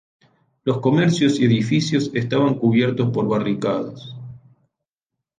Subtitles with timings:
[0.63, 4.15] Los comercios y edificios estaban cubiertos por barricadas.